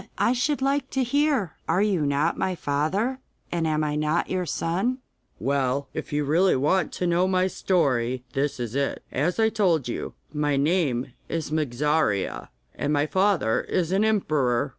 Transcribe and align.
I 0.17 0.33
should 0.33 0.63
like 0.63 0.89
to 0.97 1.03
hear. 1.03 1.51
Are 1.69 1.83
you 1.83 2.07
not 2.07 2.35
my 2.35 2.55
father, 2.55 3.19
and 3.51 3.67
am 3.67 3.83
I 3.83 3.95
not 3.95 4.31
your 4.31 4.47
son?' 4.47 4.97
'Well, 5.37 5.89
if 5.93 6.11
you 6.11 6.25
really 6.25 6.55
want 6.55 6.91
to 6.93 7.05
know 7.05 7.27
my 7.27 7.45
story, 7.45 8.23
this 8.33 8.59
is 8.59 8.73
it: 8.73 9.03
As 9.11 9.39
I 9.39 9.49
told 9.49 9.87
you, 9.87 10.15
my 10.33 10.57
name 10.57 11.13
is 11.29 11.51
Mogarzea, 11.51 12.49
and 12.73 12.91
my 12.91 13.05
father 13.05 13.61
is 13.61 13.91
an 13.91 14.03
emperor. 14.03 14.69